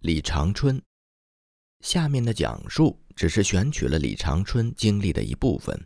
[0.00, 0.80] 李长春。
[1.80, 5.76] 下面的讲述只是选取了李长春经历的一部分。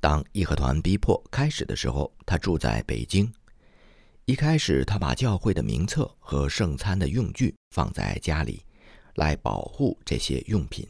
[0.00, 3.30] 当义和团逼迫开始的时候，他住在北京。
[4.26, 8.64] 一开始，他把教会的名册和圣餐的用具放在家里，
[9.16, 10.88] 来保护这些用品。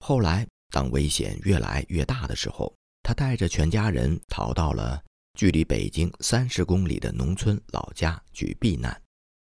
[0.00, 2.70] 后来，当危险越来越大的时候，
[3.02, 5.02] 他带着全家人逃到了
[5.38, 9.01] 距离北京三十公里的农村老家去避难。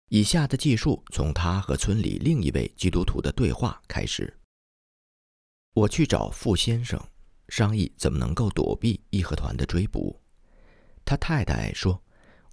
[0.08, 4.34] 以下的记述从他和村里另一位基督徒的对话开始。
[5.74, 7.00] 我去找傅先生，
[7.48, 10.20] 商议怎么能够躲避义和团的追捕。
[11.04, 12.02] 他太太说。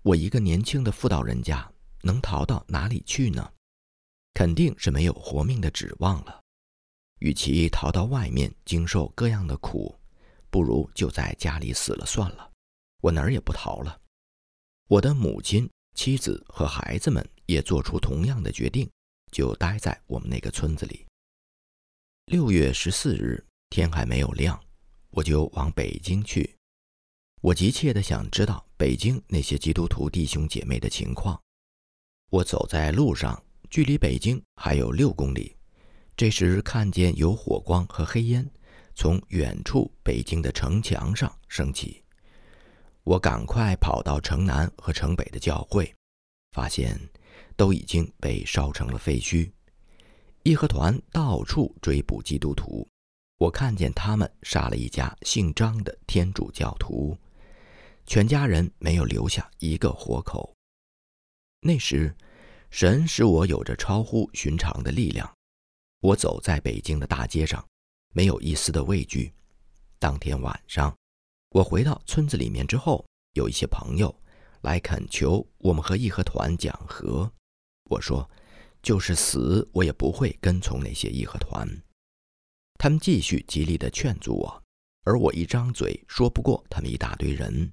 [0.04, 1.68] 我一个年轻的妇道人家，
[2.04, 3.52] 能逃到哪里去呢？
[4.36, 6.42] 肯定是没有活命的指望了。
[7.22, 9.98] 与其逃到外面经受各样的苦，
[10.52, 12.52] 不如就在家里死了算了。
[13.02, 14.00] 我哪儿也不逃了。
[14.88, 18.90] 我的母亲、妻子和孩子们也做出同样的决定，
[19.32, 21.06] 就待在我们那个村子里。
[22.26, 24.60] 六月十四日，天还没有亮，
[25.12, 26.56] 我就往北京去。
[27.42, 31.40] 我急切地想知道北京那些基督徒弟兄姐妹的情况。
[32.32, 35.56] 我走在路上，距离北京还有六公里。
[36.18, 38.50] 这时看见有火光和黑烟
[38.96, 42.04] 从远处北京的城墙上升起。
[43.04, 45.94] 我赶快跑到城南和城北的教会，
[46.54, 47.00] 发现
[47.56, 49.52] 都已经被烧成了废墟。
[50.44, 52.88] 义和团到处追捕基督徒，
[53.38, 57.18] 我看见他们杀了一家姓张的天主教徒。
[58.06, 60.54] 全家人没有留下一个活口。
[61.62, 62.16] 那时，
[62.70, 65.28] 神使我有着超乎寻常的力量。
[66.02, 67.66] 我走在北京的大街上，
[68.14, 69.34] 没有一丝的畏惧。
[69.98, 70.96] 当天晚上，
[71.50, 74.14] 我回到村子里面之后，有一些朋友
[74.62, 77.32] 来恳求我们和义和团讲和。
[77.86, 78.30] 我说，
[78.82, 81.68] 就是死，我也不会跟从那些义和团。
[82.78, 84.64] 他们继续极力的劝阻我，
[85.04, 87.72] 而我一张嘴说不过他们一大堆人。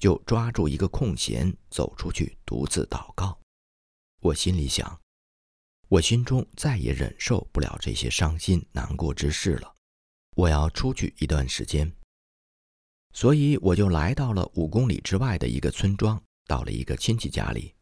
[0.00, 3.36] 就抓住一个空闲走出去，独自祷告。
[4.20, 4.96] 我心里想，
[5.88, 9.74] 我心中再也忍受不了这些伤心难过之事了，
[10.36, 11.92] 我要出去一段时间。
[13.12, 17.74] 所以我就来到了五公里之外的一个村庄，到了一个亲戚家里。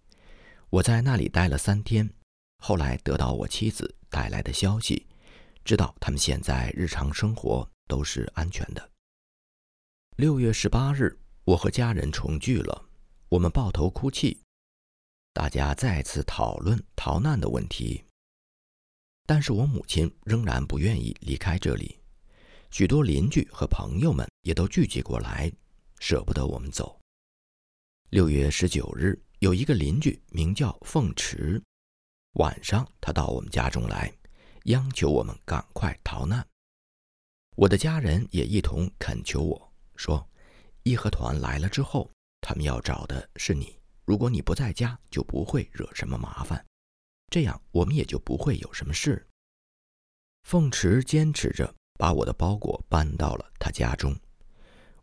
[0.70, 2.08] 我在那里待了三天，
[2.58, 5.06] 后来得到我妻子带来的消息，
[5.64, 8.90] 知道他们现在日常生活都是安全的。
[10.16, 11.18] 六月十八日。
[11.46, 12.88] 我和家人重聚了，
[13.28, 14.42] 我们抱头哭泣，
[15.32, 18.02] 大家再次讨论逃难的问题。
[19.26, 22.00] 但是我母亲仍然不愿意离开这里，
[22.72, 25.48] 许多邻居和朋友们也都聚集过来，
[26.00, 26.98] 舍不得我们走。
[28.10, 31.62] 六月十九日，有一个邻居名叫凤池，
[32.32, 34.12] 晚上他到我们家中来，
[34.64, 36.44] 央求我们赶快逃难。
[37.54, 40.28] 我的家人也一同恳求我说。
[40.82, 43.72] 义和团来了之后，他们要找的是你。
[44.04, 46.66] 如果你不在家，就不会惹什么麻烦，
[47.30, 49.24] 这样我们也就不会有什么事。
[50.42, 54.12] 凤池坚持着把我的包裹搬到了他家中，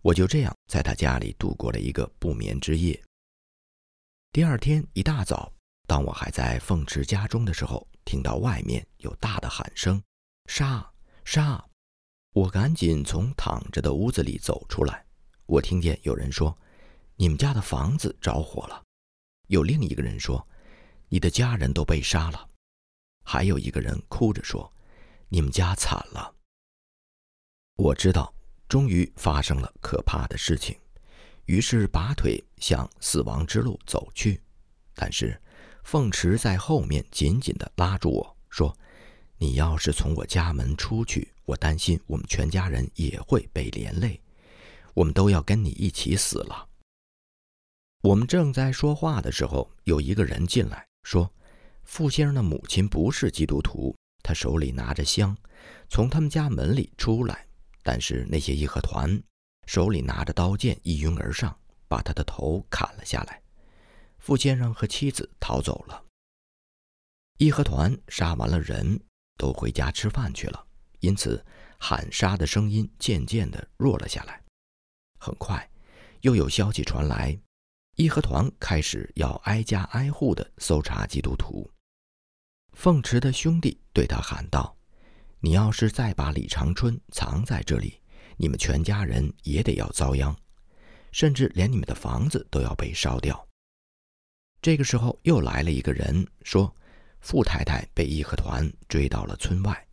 [0.01, 3.01] 我就这样在他家里度过了一个不眠之夜。
[4.33, 5.53] 第二天一大早，
[5.85, 10.01] 当我还在凤池家中的时候，听到外面有大的喊声
[10.49, 10.91] ：“杀
[11.23, 11.63] 杀！”
[12.33, 15.05] 我赶紧从躺着的屋子里走出来。
[15.45, 16.57] 我听见有人说
[17.16, 18.83] ：“你们家的房子着火了。”
[19.49, 20.47] 有另一个人说
[21.09, 22.49] ：“你的家人都被杀了。”
[23.23, 24.73] 还有一个人哭着说
[25.29, 26.33] ：“你们家惨了。”
[27.77, 28.33] 我知道，
[28.67, 30.75] 终于发生了可怕的事情，
[31.45, 34.41] 于是拔腿向死亡之路走去。
[34.95, 35.39] 但是，
[35.83, 38.77] 凤池在后面紧紧地拉住我说
[39.37, 44.19] ：“你要是从我家门出去，我担心我们全家人也会被连累。”
[44.93, 46.69] 我们都要跟你一起死了。
[48.03, 51.33] 我们正在说话的时候，有一个人进来，说
[51.83, 55.35] ：“傅先生的母亲不是基督徒，他手里拿着香，
[55.89, 57.47] 从他们家门里出来。
[57.81, 59.19] 但是那些义和团
[59.65, 61.57] 手里拿着刀剑，一拥而上，
[61.87, 63.41] 把他的头砍了下来。
[64.19, 66.03] 傅先生和妻子逃走了。
[67.37, 68.99] 义和团杀完了人，
[69.37, 70.65] 都回家吃饭去了，
[70.99, 71.43] 因此
[71.79, 74.41] 喊杀的声音渐渐地弱了下来。”
[75.19, 75.69] 很快，
[76.21, 77.37] 又有消息传来，
[77.95, 81.69] 义和团开始要挨家挨户的搜查基督徒。
[82.73, 84.75] 凤池的兄弟对他喊道
[85.39, 87.99] ：“你要是再把李长春藏在这里，
[88.38, 90.35] 你们全家人也得要遭殃，
[91.12, 93.47] 甚至连你们的房子都要被烧掉。”
[94.62, 96.74] 这个时候，又来了一个人说
[97.20, 99.88] ：“傅太太被义和团追到了村外，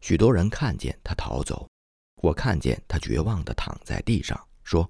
[0.00, 1.68] 许多人看见她逃走。
[2.22, 4.88] 我看见她绝望地躺在地上，说：“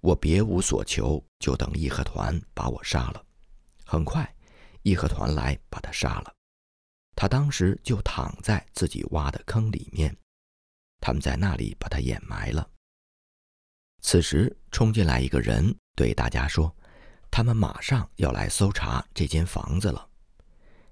[0.00, 3.22] 我别无所求，就等义和团把我杀了。”
[3.84, 4.34] 很快，
[4.82, 6.32] 义和团来把他杀了。
[7.14, 10.16] 他当时就躺在自己挖的坑里面，
[11.04, 12.66] 他们在那里把他掩埋了。
[14.00, 16.74] 此时冲进来一个人，对大家说
[17.30, 20.08] ：“他们马上要来搜查这间房子了。”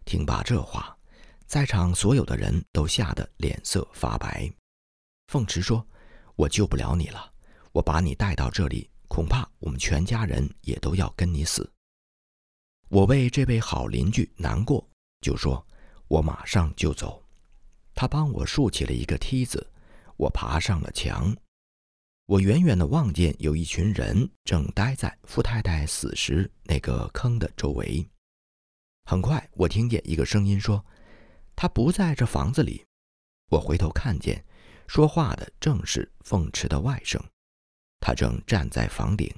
[0.05, 0.95] 听罢这话，
[1.47, 4.53] 在场所有的人都吓得脸色发白。
[5.29, 5.83] 凤池说
[6.37, 7.33] ：“我救不了你了，
[7.73, 11.73] 我把你带到这里，恐怕我们全家人也都要跟你死。”
[12.91, 14.87] 我为这位好邻居难过，
[15.23, 15.67] 就说
[16.07, 17.25] ：“我马上就走。”
[17.97, 19.72] 他帮我竖起了一个梯子，
[20.23, 21.35] 我爬上了墙。
[22.27, 28.09] 我远远地望见有一群人正待在傅太太死时那个坑的周围。
[29.05, 30.85] 很快，我听见一个声音说
[31.57, 32.87] ：“他不在这房子里。”
[33.51, 34.43] 我回头看见，
[34.87, 37.21] 说话的正是凤池的外甥，
[37.99, 39.29] 他正站在房顶。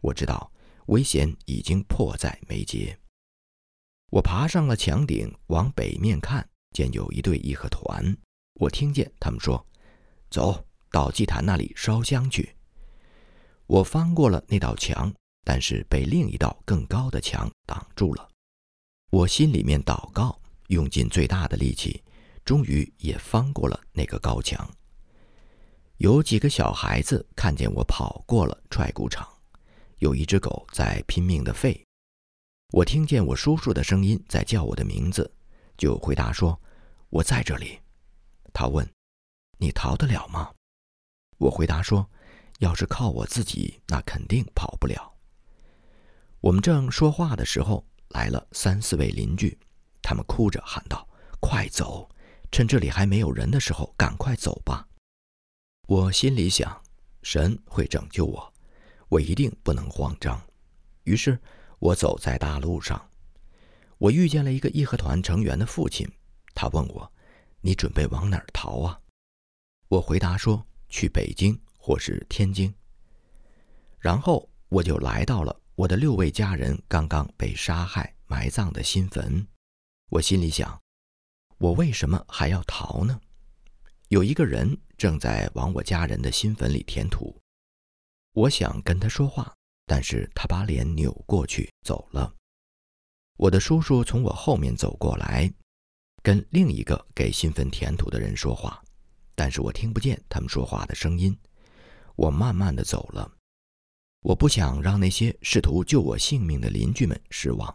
[0.00, 0.50] 我知道
[0.86, 2.98] 危险已经迫在眉睫。
[4.10, 8.16] 我爬上了墙顶，往北面看，见有一队义和团。
[8.54, 9.64] 我听见他们说
[10.30, 12.54] ：“走到祭坛那里烧香去。”
[13.66, 15.12] 我翻过了那道墙，
[15.44, 18.28] 但是被另一道更高的墙挡住了。
[19.10, 20.38] 我心里面祷告，
[20.68, 22.02] 用尽最大的力气，
[22.44, 24.68] 终于也翻过了那个高墙。
[25.98, 29.26] 有几个小孩子看见我跑过了踹鼓场，
[29.98, 31.80] 有一只狗在拼命的吠。
[32.72, 35.32] 我听见我叔叔的声音在叫我的名字，
[35.78, 36.60] 就回答说
[37.10, 37.78] ：“我在这里。”
[38.52, 38.86] 他问
[39.58, 40.52] ：“你逃得了吗？”
[41.38, 42.08] 我回答说
[42.60, 45.14] ：“要是靠我自己，那肯定跑不了。”
[46.40, 47.84] 我们正说话的时候。
[48.10, 49.58] 来了三四位邻居，
[50.00, 51.06] 他们哭着喊道
[51.42, 52.08] ：“快走！
[52.52, 54.86] 趁这里还没有人的时候，赶快走吧！”
[55.88, 56.80] 我心里想，
[57.22, 58.54] 神会拯救我，
[59.08, 60.40] 我一定不能慌张。
[61.02, 61.36] 于是，
[61.80, 63.10] 我走在大路上，
[63.98, 66.08] 我遇见了一个义和团成员的父亲，
[66.54, 67.12] 他问我
[67.60, 69.00] ：“你准备往哪儿逃啊？”
[69.88, 72.74] 我回答说：“去北京或是天津。”
[73.98, 75.54] 然后我就来到了。
[75.76, 79.46] 我的六位家人刚刚被杀害、埋葬的新坟，
[80.08, 80.80] 我心里想：
[81.58, 83.20] 我为什么还要逃呢？
[84.08, 87.38] 有一个人正在往我家人的新坟里填土，
[88.32, 89.54] 我想跟他说话，
[89.84, 92.34] 但是他把脸扭过去走了。
[93.36, 95.52] 我的叔叔从我后面走过来，
[96.22, 98.82] 跟另一个给新坟填土的人说话，
[99.36, 101.38] 但是我听不见他们说话的声音。
[102.16, 103.30] 我慢慢的走了。
[104.22, 107.72] 我不想让那些试图救我性命的邻居们失望。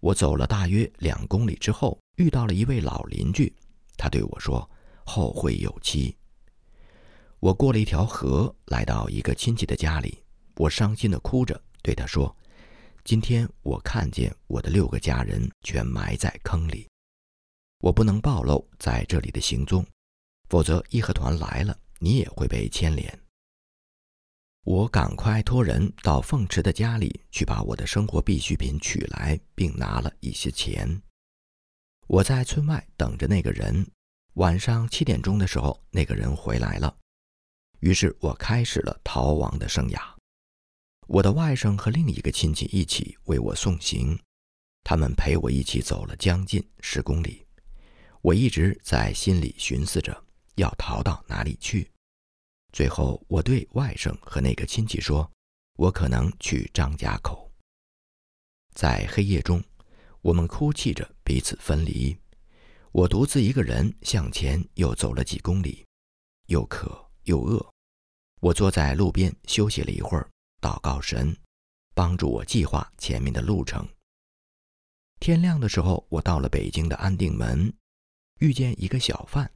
[0.00, 3.54] 我走了大约两公里之后，遇到了一位老邻居，
[3.96, 4.68] 他对我说
[5.06, 6.14] ：“后会有期。”
[7.40, 10.22] 我过了一条河，来到一个亲戚的家里，
[10.56, 12.34] 我伤心的哭着对他说
[13.04, 16.86] ：“今天我看见我的六个家人全埋在坑里，
[17.80, 19.86] 我不能暴露在这里的行踪，
[20.50, 23.18] 否则义和团来了，你也会被牵连。”
[24.64, 31.00] 我赶快托人到凤池的家里去，把我的生活必需品取来，并拿了一些钱。
[32.06, 33.86] 我在村外等着那个人。
[34.34, 36.96] 晚上七点钟的时候，那个人回来了。
[37.80, 40.00] 于是我开始了逃亡的生涯。
[41.08, 44.16] 我的外甥和另一个亲戚一起为我送行，
[44.84, 47.44] 他们陪我一起走了将近十公里。
[48.22, 50.24] 我一直在心里寻思着
[50.60, 51.90] 要逃到哪里去。
[52.72, 55.28] 最后，我对外甥和那个亲戚说
[55.76, 57.50] ：“我可能去张家口。”
[58.74, 59.62] 在黑夜中，
[60.20, 62.16] 我们哭泣着彼此分离。
[62.92, 65.84] 我独自一个人向前又走了几公里，
[66.46, 67.64] 又渴又饿。
[68.40, 70.28] 我坐在路边休息了一会儿，
[70.60, 71.36] 祷告神，
[71.94, 73.86] 帮助我计划前面的路程。
[75.18, 77.72] 天亮的时候，我到了北京的安定门，
[78.38, 79.50] 遇见一个小贩，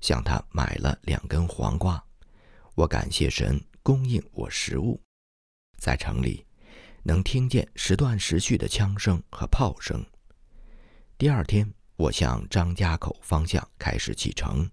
[0.00, 2.02] 向他买了两根黄瓜。
[2.74, 5.00] 我感谢神供应我食物，
[5.78, 6.46] 在城里
[7.02, 10.04] 能听见时断时续的枪声和炮声。
[11.16, 14.70] 第二天，我向张家口方向开始启程，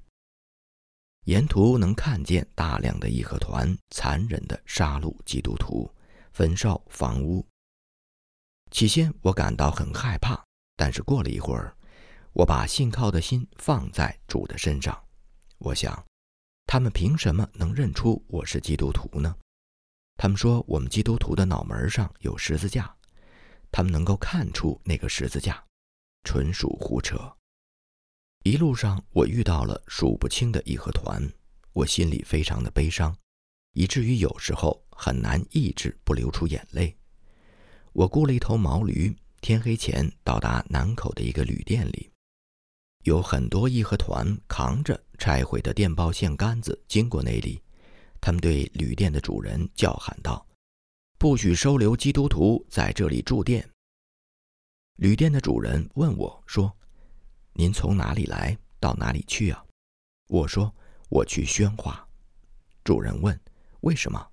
[1.23, 5.91] 沿途能看见大量的义和团残忍的杀戮基督徒，
[6.33, 7.43] 焚烧房屋。
[8.69, 10.43] 起先我感到很害怕，
[10.75, 11.75] 但是过了一会儿，
[12.33, 15.01] 我把信靠的心放在主的身上，
[15.57, 16.05] 我想。
[16.67, 19.35] 他们凭什么能认出我是基督徒呢？
[20.17, 22.93] 他们说我们基督徒的脑门上有十字架，
[23.71, 25.63] 他们能够看出那个十字架。
[26.23, 27.37] 纯属胡扯。
[28.43, 31.21] 一路上，我遇到了数不清的义和团，
[31.71, 33.15] 我心里非常的悲伤，
[33.73, 36.97] 以至于有时候很难抑制不流出眼泪。
[37.93, 42.11] 我雇了一头毛驴，天黑前到达南口的一个旅店里，
[43.05, 47.61] 有很多义和团扛着拆毁的电报线杆子经过那里，
[48.19, 50.43] 他们对旅店的主人叫喊道
[51.19, 53.69] ：“不许收留基督徒在这里住店。”
[54.97, 56.75] 旅店的主人问我说
[57.53, 58.57] ：“您从哪里来？
[58.79, 59.63] 到哪里去啊？”
[60.27, 60.73] 我说
[61.09, 62.07] ：“我去宣化。”
[62.83, 63.39] 主人问
[63.81, 64.27] ：“为什么？”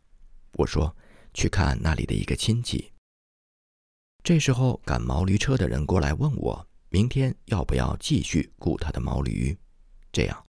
[0.57, 0.97] 我说
[1.35, 2.91] ：“去看那里的一个亲戚。”
[4.25, 9.57] 这时候赶毛驴车的人过来问我：“明天要不要继续雇他的毛驴？”
[10.13, 10.47] 这样，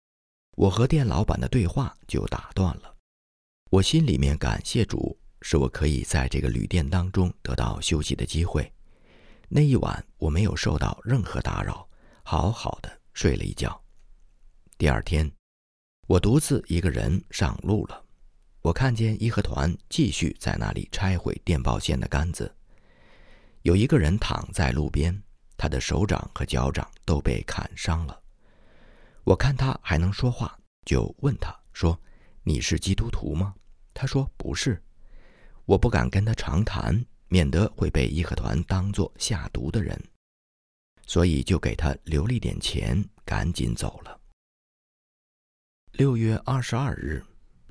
[0.50, 2.95] 我和店老板的对话就打断了。
[3.71, 8.71] 我心里面感谢主，使我可以在这个旅店当中得到休息的机会。
[9.49, 11.88] 那一晚我没有受到任何打扰，
[12.23, 13.83] 好好的睡了一觉。
[14.76, 15.33] 第二天，
[16.07, 18.05] 我独自一个人上路了。
[18.61, 22.55] 我看见义和团继续在那里拆毁电报线的杆子。
[23.62, 25.23] 有一个人躺在路边，
[25.57, 28.21] 他的手掌和脚掌都被砍伤了。
[29.25, 32.01] 我看他还能说话，就问他说
[32.45, 33.55] ：“你是基督徒吗？”
[33.93, 34.83] 他说：“不是。”
[35.67, 37.05] 我不敢跟他长谈。
[37.29, 40.01] 免得会被义和团当作下毒的人，
[41.07, 44.21] 所以就给他留了一点钱，赶紧走了。
[45.91, 47.21] 六月二十二日，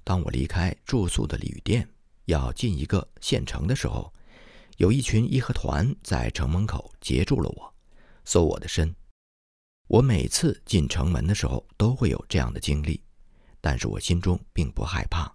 [0.04, 1.88] 当我离开住宿的旅店，
[2.25, 4.13] 要进一个县城的时候，
[4.75, 7.75] 有一群义和团在城门口截住了我，
[8.25, 8.94] 搜我的身。
[9.88, 13.01] 我每次进城门的时候都会有这样的经历，
[13.62, 15.34] 但是我心中并不害怕。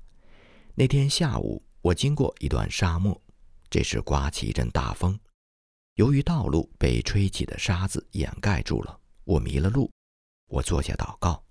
[0.75, 3.21] 那天下午，我经过一段沙漠。
[3.69, 5.17] 这时刮起一阵大风，
[5.95, 9.89] 由于道路被吹起的沙子掩盖住了，我迷了路。
[10.49, 11.45] 我坐下祷告，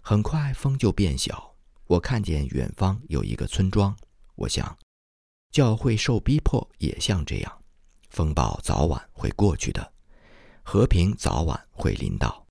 [0.00, 1.54] 很快风就变小。
[1.86, 3.96] 我看见远方有一个村庄，
[4.34, 4.76] 我想，
[5.52, 7.62] 教会受逼迫也像这样，
[8.10, 9.91] 风暴早晚会过去的，
[10.62, 12.46] 和平早晚会临到。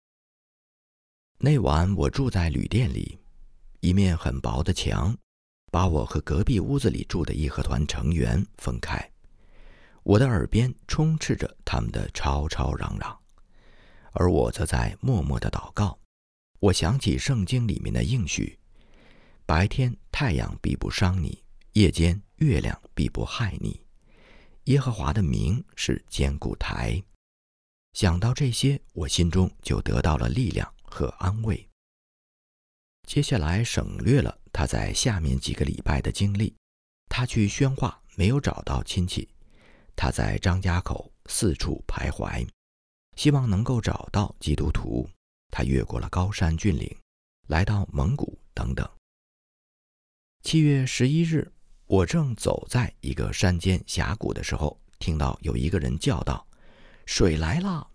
[1.38, 3.20] 那晚我住在旅店里，
[3.80, 5.18] 一面很薄的墙。
[5.72, 9.10] 把我和隔壁屋子里住的义和团成员分开，
[10.04, 13.18] 我的耳边充斥着他们的吵吵嚷嚷，
[14.12, 15.98] 而我则在默默的祷告。
[16.60, 18.60] 我想起圣经里面的应许：
[19.46, 21.42] 白天太阳必不伤你，
[21.72, 23.80] 夜间月亮必不害你。
[24.66, 27.02] 耶和华的名是坚固台。
[27.94, 31.68] 想到这些，我心中就得到了力量和安慰。
[33.08, 36.56] 接下来省略了他在下面几个礼拜的经历。
[37.10, 39.28] 他去宣化没有找到亲戚，
[39.98, 42.48] 他在张家口四处徘徊，
[43.18, 45.10] 希望能够找到基督徒。
[45.50, 46.98] 他越过了高山峻岭，
[47.48, 48.90] 来到蒙古等等。
[50.44, 51.52] 七月十一日，
[51.86, 56.48] 我正走在一个山间峡谷的时候，听到有一个人叫道
[57.12, 57.86] ：“水来了！”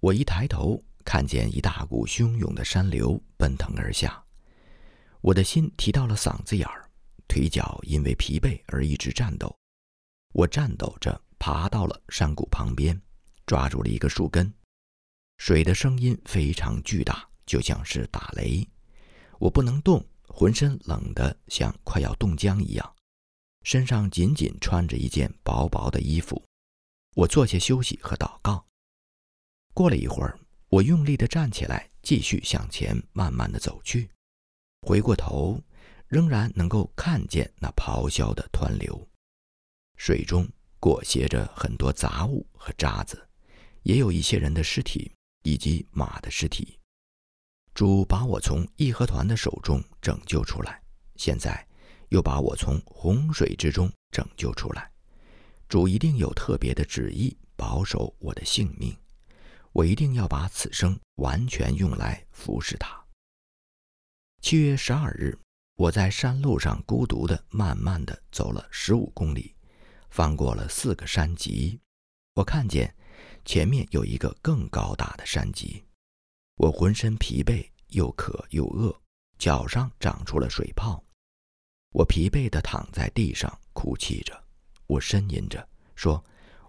[0.00, 4.24] 我一抬头，看见一大股汹涌的山流奔腾而下。
[5.20, 6.88] 我的心提到了嗓子眼儿，
[7.28, 9.54] 腿脚因为疲惫而一直颤抖。
[10.32, 12.98] 我颤抖着爬到了山谷旁边，
[13.44, 14.50] 抓住了一个树根。
[15.36, 18.66] 水的声音非常巨大，就像是打雷。
[19.38, 22.94] 我不能动，浑身冷得像快要冻僵一样，
[23.64, 26.42] 身上仅仅穿着一件薄薄的衣服。
[27.14, 28.66] 我坐下休息和祷告。
[29.74, 30.38] 过了一会儿，
[30.68, 34.10] 我用力地站起来，继续向前慢慢地走去。
[34.82, 35.60] 回过头，
[36.06, 39.08] 仍然能够看见那咆哮的湍流，
[39.96, 40.48] 水中
[40.78, 43.28] 裹挟着很多杂物和渣子，
[43.82, 45.12] 也有一些人的尸体
[45.42, 46.78] 以及马的尸体。
[47.74, 50.82] 主把我从义和团的手中拯救出来，
[51.16, 51.66] 现在
[52.08, 54.89] 又把我从洪水之中拯救出来。
[55.70, 58.92] 主一定有特别的旨意保守我的性命，
[59.70, 63.00] 我一定要把此生完全用来服侍他。
[64.42, 65.38] 七月十二日，
[65.76, 69.54] 我在山路上孤独的、慢慢的走了十五公里，
[70.10, 71.78] 翻过了四个山脊。
[72.34, 72.92] 我看见
[73.44, 75.84] 前面有一个更高大的山脊。
[76.56, 78.92] 我浑身疲惫，又渴又饿，
[79.38, 81.00] 脚上长出了水泡。
[81.92, 84.44] 我疲惫的躺在地上哭泣着，
[84.90, 86.22] 我呻吟着说：“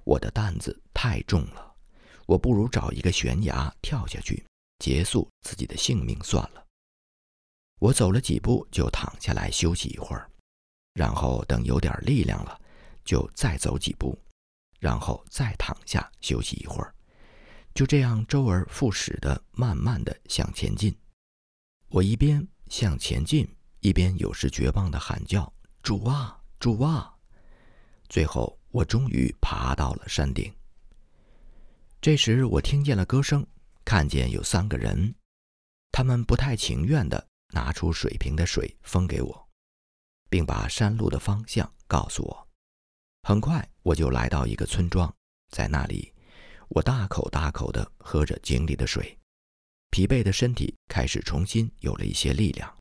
[0.06, 1.76] 我的担子太重了，
[2.28, 4.46] 我不如找一个悬崖跳下去，
[4.78, 6.64] 结束自己的性命算了。”
[7.82, 10.30] 我走了几步，就躺下来休息一会儿，
[10.94, 12.62] 然后等有点力量了，
[13.04, 14.16] 就再走几步，
[14.80, 16.94] 然后再躺下休息一会儿。
[17.74, 20.96] 就这样周而复始的慢慢的向前进。
[21.88, 23.50] 我一边向前进，
[23.80, 25.52] 一边有时绝望的喊叫
[25.82, 27.16] ：“主啊，主啊！”
[28.12, 30.54] 最后，我终于爬到了山顶。
[32.02, 33.48] 这时，我听见了歌声，
[33.86, 35.16] 看见有三个人，
[35.94, 39.50] 他们不太情愿地拿出水瓶的水分给我，
[40.30, 42.48] 并把山路的方向告诉我。
[43.24, 45.16] 很快，我就来到一个村庄，
[45.50, 46.14] 在那里，
[46.68, 49.18] 我大口大口地喝着井里的水，
[49.90, 52.78] 疲惫的身体开始重新有了一些力量。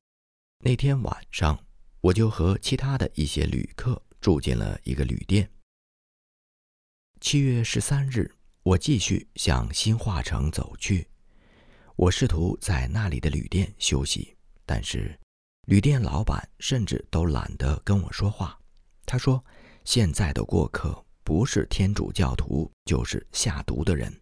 [0.59, 1.57] 那天晚上，
[2.01, 4.03] 我就和其他的一些旅客。
[4.21, 5.51] 住进了一个旅店。
[7.19, 11.07] 七月十三日，我继续向新化城走去。
[11.95, 14.35] 我试图在那里的旅店休息，
[14.65, 15.19] 但是
[15.67, 18.57] 旅店老板甚至都懒得跟我说话。
[19.05, 19.43] 他说
[19.85, 24.15] ：“现在的过客不是天主教徒，就是下毒的人。”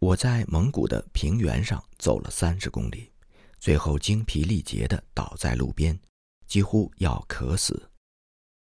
[0.00, 3.10] 我在蒙古的平原上走了三十公里，
[3.58, 5.98] 最后精疲力竭地倒在路边，
[6.46, 7.90] 几乎要渴死。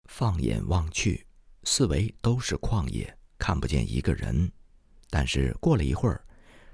[0.07, 1.25] 放眼望去，
[1.63, 4.51] 四围都是旷野，看不见一个人。
[5.09, 6.25] 但是过了一会儿，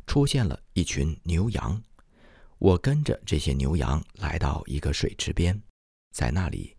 [0.08, 1.82] 出现了一群牛羊。
[2.58, 5.62] 我跟着这些牛羊来到一个水池边，
[6.12, 6.76] 在那里，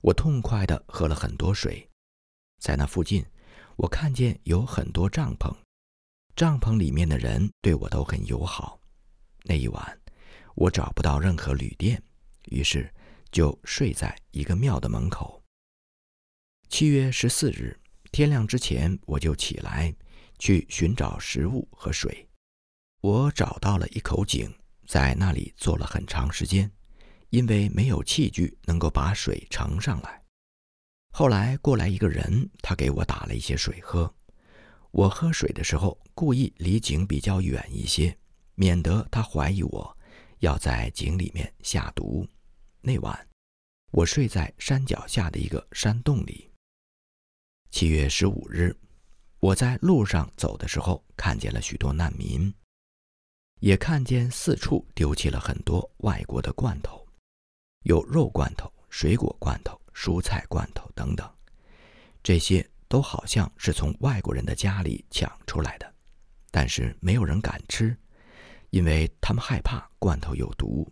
[0.00, 1.86] 我痛快地喝了很多水。
[2.58, 3.24] 在那附近，
[3.76, 5.54] 我看见有很多帐篷，
[6.34, 8.80] 帐篷里面的人对我都很友好。
[9.44, 10.00] 那一晚，
[10.54, 12.02] 我找不到任何旅店，
[12.46, 12.90] 于是
[13.30, 15.35] 就睡在一个庙的门口。
[16.68, 17.78] 七月十四日，
[18.10, 19.94] 天亮之前我就起来，
[20.38, 22.28] 去寻找食物和水。
[23.00, 24.52] 我找到了一口井，
[24.86, 26.70] 在那里坐了很长时间，
[27.30, 30.22] 因为没有器具能够把水盛上来。
[31.12, 34.12] 后来过来一个人，他给我打了一些水喝。
[34.90, 38.14] 我喝水的时候，故意离井比较远一些，
[38.54, 39.96] 免得他怀疑我
[40.40, 42.26] 要在井里面下毒。
[42.82, 43.28] 那晚，
[43.92, 46.45] 我睡在山脚下的一个山洞里。
[47.78, 48.74] 七月十五日，
[49.38, 52.50] 我在路上走的时候，看见了许多难民，
[53.60, 57.06] 也看见四处丢弃了很多外国的罐头，
[57.82, 61.30] 有肉罐头、水果罐头、蔬菜罐头等等，
[62.22, 65.94] 这些都好像是从外国人的家里抢出来的，
[66.50, 67.94] 但是没有人敢吃，
[68.70, 70.90] 因为他们害怕罐头有毒。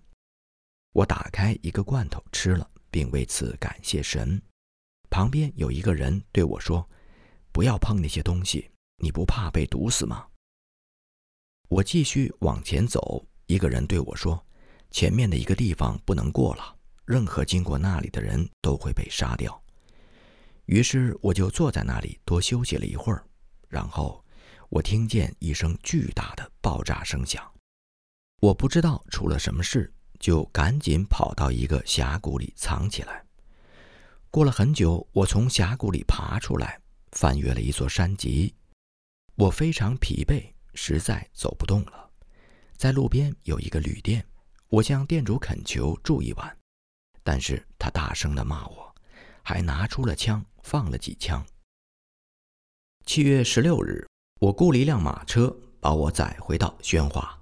[0.93, 4.39] 我打开一个罐头吃了，并为此感谢神。
[5.15, 6.85] 旁边有一个人对我说
[7.55, 10.27] ：“不要碰那些东西，你不怕被毒死吗？”
[11.71, 14.45] 我继续往前走，一个人对我说
[14.91, 19.63] ：“前面的一个地方不能过了，任何经过那里的人都会被杀掉。”
[20.67, 23.25] 于是我就坐在那里多休息了一会儿，
[23.69, 24.21] 然后
[24.69, 27.49] 我听见一声巨大的爆炸声响，
[28.41, 33.24] 我不知道出了什么事，就赶紧跑到一个峡谷里藏起来。
[34.35, 36.81] 过了很久，我从峡谷里爬出来，
[37.13, 38.53] 翻越了一座山脊。
[39.37, 42.11] 我非常疲惫，实在走不动了。
[42.77, 44.27] 在路边有一个旅店，
[44.67, 46.59] 我向店主恳求住一晚，
[47.23, 48.93] 但是他大声地骂我，
[49.45, 51.47] 还拿出了枪放了几枪。
[53.07, 54.05] 七月十六日，
[54.41, 57.41] 我雇了一辆马车把我载回到宣化。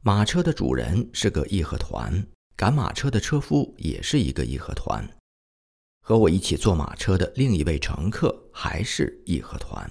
[0.00, 5.04] 马车的主人是个义和团，赶马车的车夫也是一个义和团。
[6.10, 9.88] 和我一起坐马车的另一位乘客还是义和团，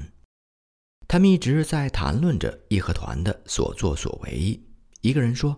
[1.07, 4.61] 他们一直在谈论着义和团的所作所为。
[4.99, 5.57] 一个人说，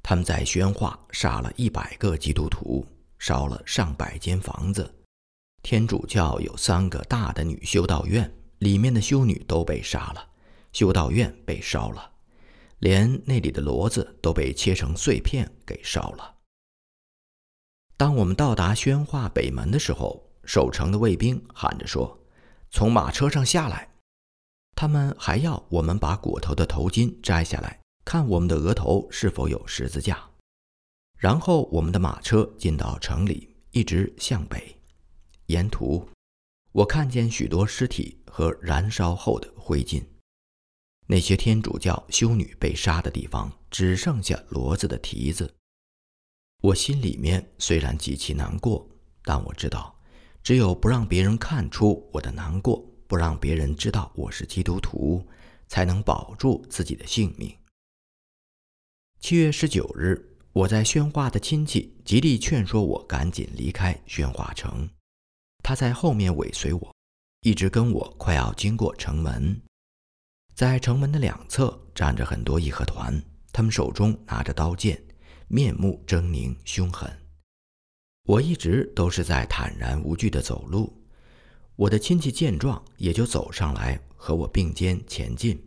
[0.00, 2.86] 他们在宣化杀了一百个基督徒，
[3.18, 4.88] 烧了上百间房子。
[5.64, 10.24] 天主教有三个大的女修道院，里面的修女都被杀了，
[10.70, 12.08] 修道院被烧了，
[12.78, 16.36] 连那里的骡子都被切成碎片给烧了。
[17.98, 22.16] 当我们到达宣化北门的时候，守城的卫兵喊着说
[22.70, 23.90] ：“从马车上下来！”
[24.76, 30.30] 他们还要我们把裹头的头巾摘下来，看我们的额头是否有十字架。
[31.16, 34.76] 然后我们的马车进到城里，一直向北。
[35.46, 36.08] 沿途，
[36.70, 40.04] 我看见许多尸体和燃烧后的灰烬。
[41.08, 45.52] 那些天主教修女被杀的地方，只剩下骡子的蹄子。
[46.60, 48.84] 我心里面虽然极其难过，
[49.22, 49.96] 但我知道，
[50.42, 55.24] 只有不让别人看出我的难过，不让别人知道我是基督徒，
[55.68, 57.56] 才能保住自己的性命。
[59.20, 64.88] 七月十九日，我在宣化的亲戚极力劝说我赶紧离开宣化城，
[65.62, 66.92] 他在后面尾随我，
[67.42, 69.62] 一直跟我快要经过城门。
[70.56, 75.00] 在城门的两侧站着很多义和团，他们手中拿着刀剑，
[75.48, 77.10] 面目狰狞凶狠。
[78.24, 80.92] 我一直都是在坦然无惧地走路，
[81.76, 85.58] 我的亲戚见状也就走上来和我并肩前进。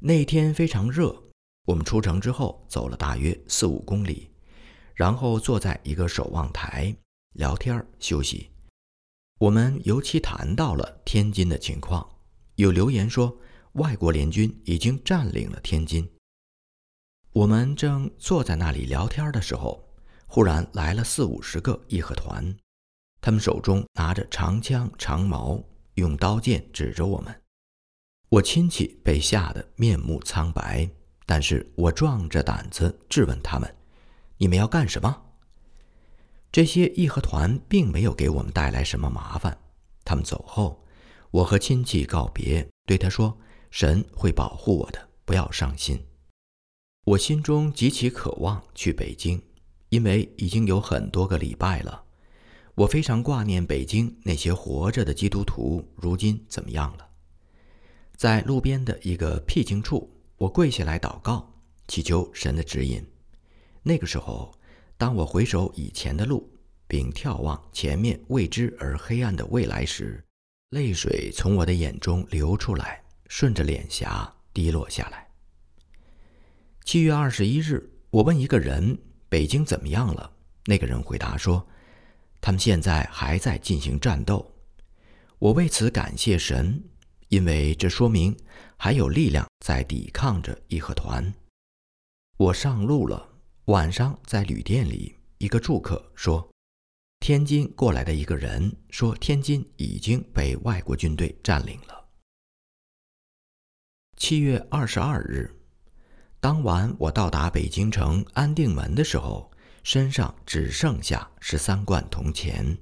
[0.00, 1.22] 那天非常热，
[1.66, 4.30] 我们出城之后走了大约四五公里，
[4.94, 6.96] 然后坐在一个守望台
[7.34, 8.50] 聊天休息。
[9.38, 12.08] 我们尤其谈到了天津的情况，
[12.54, 13.38] 有留言说
[13.72, 16.08] 外国联军已经占领了天津。
[17.32, 19.84] 我们正坐在那里聊天的时候。
[20.30, 22.54] 忽然来了四五十个义和团，
[23.18, 25.58] 他们手中拿着长枪长矛，
[25.94, 27.34] 用刀剑指着我们。
[28.28, 30.86] 我亲戚被吓得面目苍白，
[31.24, 33.74] 但是我壮着胆子质问他们
[34.36, 35.22] ：“你们要干什么？”
[36.52, 39.56] 这些义和团并没有给我们带来什么麻烦。
[40.04, 40.84] 他们走后，
[41.30, 43.38] 我和亲戚告别，对他说
[43.72, 46.04] ：“神会保护我的，不要伤心。”
[47.08, 49.40] 我心中极其渴望去北京。
[49.88, 52.04] 因为已经有很多个礼拜了，
[52.74, 57.08] 我非常挂念北京那些活着的基督徒，如今怎么样了？
[58.14, 61.50] 在路边的一个僻静处，我跪下来祷告，
[61.86, 63.02] 祈求神的指引。
[63.82, 64.52] 那个时候，
[64.98, 66.46] 当我回首以前的路，
[66.86, 70.22] 并眺望前面未知而黑暗的未来时，
[70.68, 75.26] 泪水从我的眼中流出来，顺着脸颊滴落下来。
[76.88, 78.98] 七月二十一日，我问一个人。
[79.28, 80.32] 北京怎么样了？
[80.64, 81.68] 那个人回答说
[82.40, 84.54] ：“他们现在还在进行战斗。”
[85.38, 86.82] 我为此感谢神，
[87.28, 88.34] 因为这说明
[88.78, 91.30] 还有力量在抵抗着义和团。
[92.38, 93.34] 我上路了。
[93.66, 96.50] 晚上在旅店里，一个住客说
[97.20, 102.08] ：“天津过来的一个人说，天津已经被外国军队占领了。”
[104.16, 105.54] 七月二十二日。
[106.40, 109.50] 当晚我到达北京城安定门的时候，
[109.82, 112.78] 身上只剩下十三贯铜钱。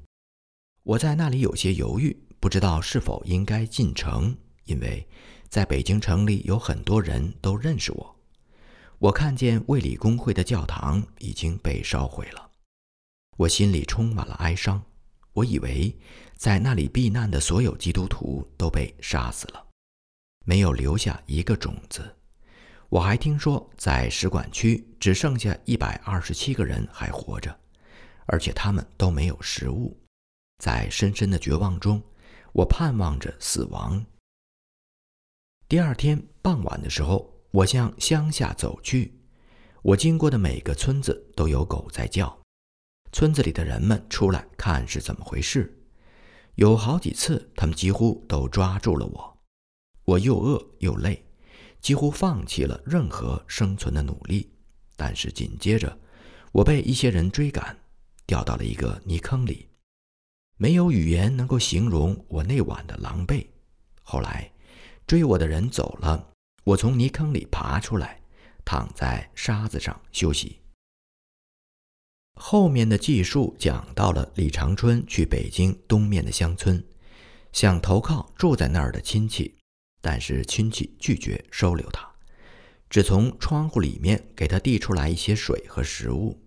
[0.82, 5.08] 我在那里有些犹豫，不知道是否应该进城，因为
[5.48, 8.16] 在北京城里有很多人都认识我。
[8.98, 12.50] 我看见卫理公会的教堂已经被烧毁了，
[13.38, 14.82] 我心里充满了哀伤。
[15.32, 15.96] 我以为
[16.36, 19.66] 在那里避难的所有基督徒都被杀死了，
[20.44, 22.15] 没有留下一个种子。
[22.88, 27.58] 我还听说，在使馆区只剩下一百二十七个人还活着，
[28.26, 29.98] 而且他们都没有食物。
[30.62, 32.00] 在深深的绝望中，
[32.52, 34.04] 我盼望着死亡。
[35.68, 39.12] 第二天傍晚的时候，我向乡下走去。
[39.82, 42.40] 我经过的每个村子都有狗在叫，
[43.10, 45.76] 村子里的人们出来看是怎么回事。
[46.54, 49.38] 有好几次，他们几乎都抓住了我。
[50.04, 51.25] 我又饿又累。
[51.80, 54.50] 几乎放弃了任何生存的努力，
[54.96, 55.98] 但是紧接着，
[56.52, 57.78] 我被一些人追赶，
[58.26, 59.68] 掉到了一个泥坑里，
[60.56, 63.46] 没有语言能够形容我那晚的狼狈。
[64.02, 64.50] 后来，
[65.06, 66.32] 追我的人走了，
[66.64, 68.20] 我从泥坑里爬出来，
[68.64, 70.60] 躺在沙子上休息。
[72.38, 76.84] 后面的记述讲到了李长春去北京东面的乡村，
[77.52, 79.55] 想投靠住在那儿的亲戚。
[80.08, 82.08] 但是亲戚拒绝收留他，
[82.88, 86.40] 只从窗户里面给他递出来一些水和食物。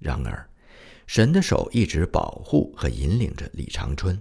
[0.00, 0.50] 然而，
[1.06, 4.20] 神的手一直保护和引领着李长春，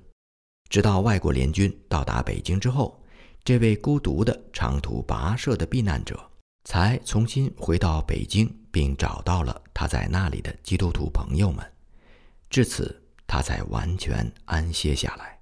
[0.70, 3.04] 直到外国联军到达北京之后，
[3.44, 6.30] 这位孤独的长途跋涉的避难者
[6.63, 11.66] 才重新回到北京，并找到了他在那里的基督徒朋友们。
[12.48, 15.42] 至此，他才完全安歇下来。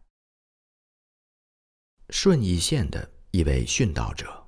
[2.12, 3.12] 顺义县的。
[3.36, 4.48] 一位殉道者。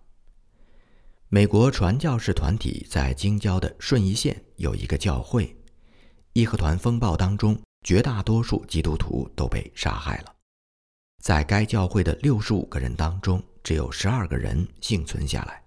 [1.27, 5.53] 美国传教士团体在京郊的顺义县有一个教会，
[6.31, 10.33] 义和团风暴当中，绝大多数基督徒都被杀害了。
[11.21, 15.61] 在该教会的六十五个人当中，只有十二个人幸存下来。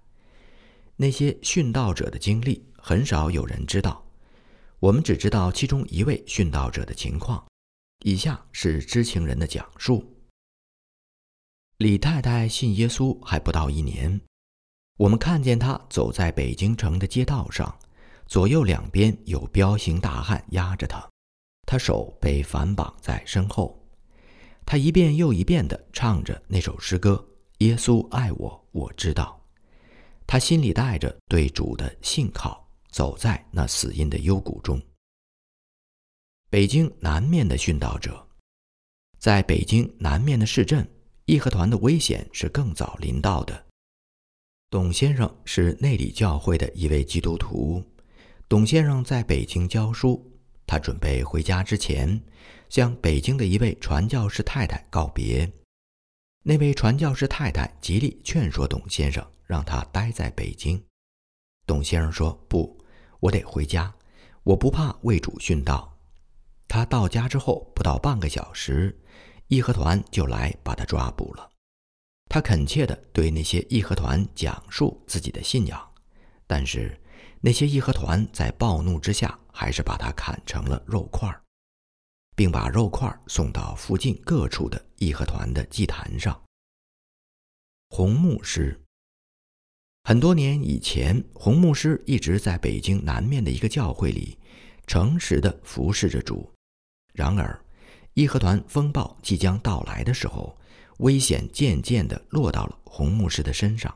[0.96, 4.02] 那些殉道者的经历很少有人知道，
[4.78, 7.44] 我们只知道其中一位殉道者的情况。
[8.02, 10.16] 以下是知情人的讲述。
[11.80, 14.20] 李太太信耶稣还不到一年，
[14.98, 17.74] 我们看见她走在北京城的街道上，
[18.26, 21.08] 左右两边有彪形大汉压着她，
[21.66, 23.82] 她手被反绑在身后，
[24.66, 27.26] 她一遍又一遍地唱着那首诗歌
[27.60, 29.42] ：“耶稣爱我，我知道。”
[30.28, 34.78] 她心里带着对主的信靠，走在那死荫的幽谷中。
[36.50, 38.28] 北京南面的殉道者，
[39.18, 40.86] 在北京南面的市镇。
[41.30, 43.66] 义和团的危险是更早临到的。
[44.68, 47.84] 董先生是内里教会的一位基督徒。
[48.48, 50.28] 董先生在北京教书，
[50.66, 52.20] 他准备回家之前，
[52.68, 55.48] 向北京的一位传教士太太告别。
[56.42, 60.82] 那位传教士太太极力劝说董先生，让他待在北京。
[61.64, 62.76] 董先生说：“不，
[63.20, 63.94] 我得回家，
[64.42, 65.96] 我不怕为主殉道。”
[66.66, 69.00] 他到家之后不到半个小时，
[69.50, 71.50] 义和团就来把他抓捕了。
[72.28, 75.92] 他恳切地对那些义和团讲述自己的信仰，
[76.46, 76.96] 但是
[77.40, 81.28] 那些义和团在暴怒之下，还是把他砍成了肉块，
[82.36, 86.40] 并把肉块送到附近各处的义和团的祭坛上。
[87.88, 88.80] 红牧师，
[90.04, 94.38] 很多年以前，红牧师一直在北京南面的一个教会里，
[94.86, 96.48] 诚实地服侍着主。
[97.12, 97.60] 然而，
[98.20, 100.56] 义和团风暴即将到来的时候。
[101.00, 103.90] 危险渐渐地落到了红牧师的身上。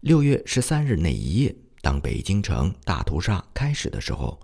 [0.00, 4.40] 六月十三日那一夜，当北京城大屠杀开始的时候，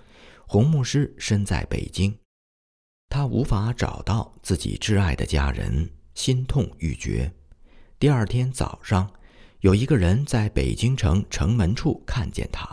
[0.46, 2.14] 红牧师身在北京，
[3.08, 7.32] 他无法找到自己挚爱的家人，心痛欲绝。
[7.98, 9.10] 第二天早上，
[9.60, 12.68] 有一个人在北京城城门处看见他。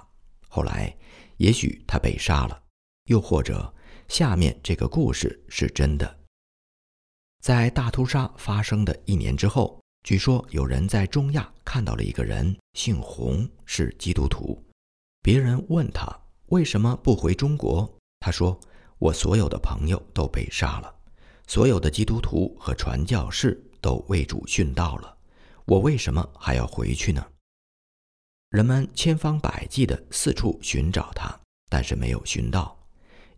[0.50, 0.94] 后来，
[1.38, 2.62] 也许他被杀了，
[3.06, 3.74] 又或者
[4.13, 6.19] 下面这个故事是真的。
[7.41, 14.63] 在大屠杀发生的一年之后，据说有人在中亚看到了一个人，姓洪，是基督徒。
[15.23, 16.15] 别人问他
[16.49, 18.60] 为什么不回中国，他说
[18.99, 20.95] ：“我所有的朋友都被杀了，
[21.47, 25.17] 所有的基督徒和传教士都为主殉道了，
[25.65, 27.26] 我为什么还要回去呢？”
[28.54, 31.36] 人们千方百计地四处寻找他，
[31.67, 32.78] 但是没有寻到。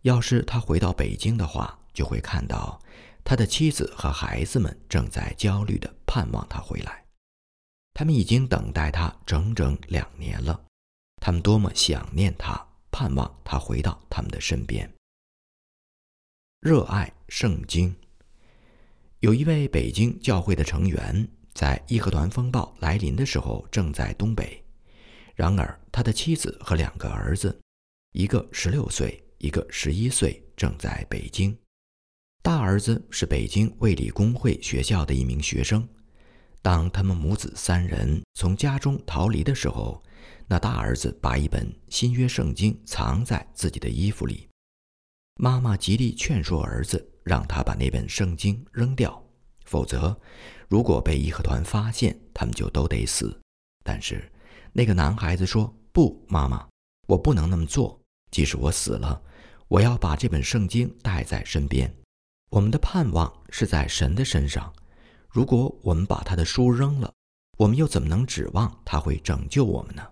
[0.06, 2.80] 要是他回到北京的话，就会看到。
[3.24, 7.04] 他的妻子和孩子们正在焦虑地盼望他回来，
[7.92, 10.64] 他们已经等待他整整两年了。
[11.20, 14.88] 他们多么想念他，盼望他回到他们的身边。
[16.60, 17.92] 热爱圣经。
[19.18, 24.62] 有一位北京教会的成员，在义和团风暴来临的时候正在东北，
[25.34, 27.60] 然而他的妻子和两个儿子，
[28.12, 31.56] 一个十六岁，一个十一岁，正在北京。
[32.42, 35.86] 大儿子是北京卫理公会学校的一名学生。
[36.62, 40.02] 当他们母子三人从家中逃离的时候，
[40.48, 44.48] 那大儿子把一本新约圣经藏在自己的衣服里。
[45.40, 49.22] 妈妈极力劝说儿子，让他把那本圣经扔掉，
[49.64, 50.18] 否则，
[50.68, 53.38] 如果被义和团发现，他们就都得死。
[53.84, 54.32] 但是，
[54.72, 56.66] 那个男孩子说：“不，妈妈，
[57.06, 58.00] 我不能那么做。
[58.30, 59.22] 即使我死了，
[59.68, 61.92] 我要把这本圣经带在身边。”
[62.50, 64.72] 我们的盼望是在神的身上。
[65.28, 67.12] 如果我们把他的书扔了，
[67.58, 70.06] 我们又怎么能指望他会拯救我们呢？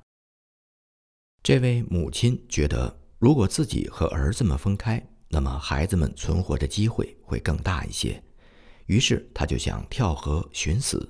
[1.42, 8.22] 这位母亲觉得，如果自己和儿子们分开，那么孩子们存活的机会会更大一些。
[8.86, 11.08] 于是，他就想跳河寻死。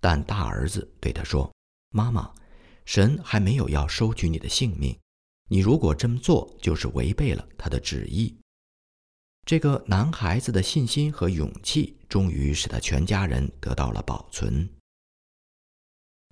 [0.00, 1.52] 但大儿子对他说
[1.90, 2.32] ：“妈妈，
[2.84, 4.96] 神还没有要收取你的性命。
[5.52, 8.34] 你如果这么做，就是违背了他的旨意。”
[9.44, 14.66] 这个男孩子的信心和勇气，终于使他全家人得到了保存。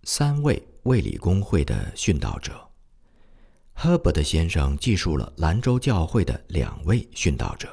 [0.05, 2.67] 三位卫理公会的殉道者
[3.77, 7.69] ，Herbert 先生记述了兰州教会的两位殉道者。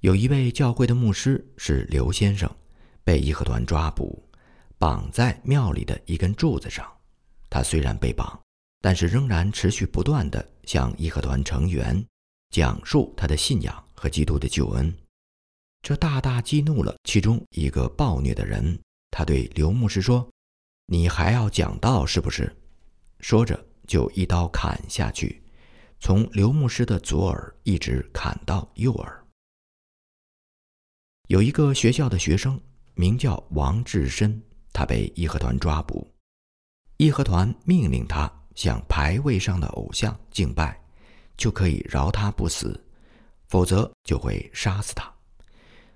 [0.00, 2.50] 有一位教会的牧师是刘先生，
[3.04, 4.26] 被义和团抓捕，
[4.78, 6.90] 绑在庙里的一根柱子上。
[7.50, 8.40] 他虽然被绑，
[8.86, 12.06] 但是仍然持续不断地向义和团成员
[12.50, 13.84] 讲述他的信仰。
[13.98, 14.94] 和基督的救恩，
[15.80, 18.78] 这大大激怒了其中一个暴虐的人。
[19.10, 20.28] 他对刘牧师说
[20.86, 22.54] ：“你还要讲道是不是？”
[23.20, 25.42] 说着就一刀砍下去，
[25.98, 29.26] 从刘牧师的左耳一直砍到右耳。
[31.28, 32.60] 有一个学校的学生
[32.94, 34.40] 名叫王志深，
[34.74, 36.06] 他被义和团抓捕，
[36.98, 40.76] 义和团命令他向牌位上的偶像敬拜，
[41.36, 42.82] 就可以饶他不死。
[43.48, 45.08] 否则就会杀死他。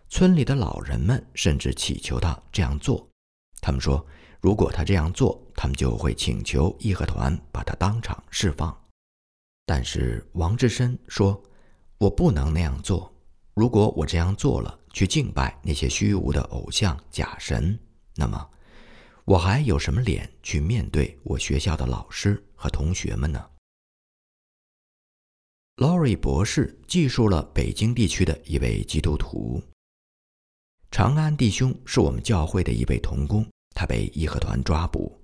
[0.08, 3.04] 村里的老人们甚至祈求他这样做。
[3.60, 4.06] 他们说，
[4.40, 8.72] 如果他这样做，他们就会请求义和团把他当场释放。
[9.66, 11.42] 但是王志深说
[11.98, 13.12] ：“我不能那样做。
[13.54, 17.76] 如果我这样做了，去敬拜那些虚无的偶像、假神，
[18.14, 18.48] 那么
[19.24, 23.50] 我还有什么脸去面对我学校的老师和同学们呢？”
[25.76, 29.62] Lori 博士记述了北京地区的一位基督徒
[30.90, 33.46] 长安弟兄，是我们教会的一位童工。
[33.74, 35.18] 他被义和团抓捕，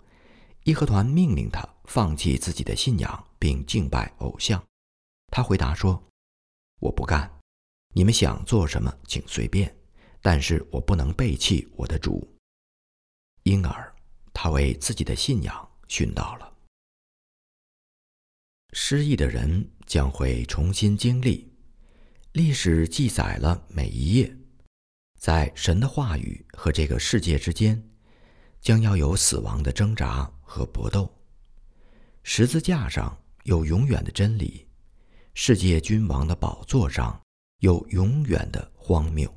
[0.62, 4.64] 义和团命令他放弃自己的信仰，并敬拜偶像。
[5.30, 6.02] 他回答说
[6.80, 7.30] ：“我不干。
[7.94, 9.76] 你们想做什么，请随便。
[10.22, 12.26] 但是我不能背弃我的主。”
[13.46, 13.94] 因而，
[14.32, 16.52] 他为自己的信仰殉道了。
[18.72, 21.48] 失意的人将会重新经历，
[22.32, 24.36] 历史记载了每一页，
[25.16, 27.80] 在神的话语和这个世界之间，
[28.60, 31.08] 将要有死亡的挣扎和搏斗。
[32.24, 34.66] 十字架上有永远的真理，
[35.34, 37.22] 世界君王的宝座上
[37.60, 39.32] 有永远的荒谬。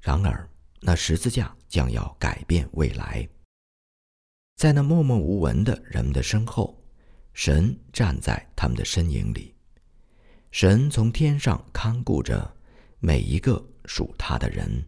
[0.00, 0.48] 然而，
[0.80, 3.28] 那十字架将要改变未来。
[4.56, 6.76] 在那默默无闻的人们的身后。
[7.34, 9.54] 神站在他们的身影里，
[10.50, 12.52] 神从天上看顾着
[12.98, 14.84] 每一个属他的人。